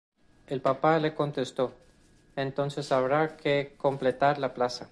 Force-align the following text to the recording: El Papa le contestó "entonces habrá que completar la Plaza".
El 0.47 0.61
Papa 0.63 0.97
le 0.97 1.13
contestó 1.13 1.75
"entonces 2.35 2.91
habrá 2.91 3.37
que 3.37 3.75
completar 3.77 4.39
la 4.39 4.51
Plaza". 4.55 4.89